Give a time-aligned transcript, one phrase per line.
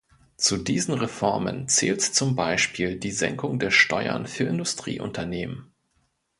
[0.35, 5.71] Zu diesen Reformen zählt zum Beispiel die Senkung der Steuern für Industrieunternehmen.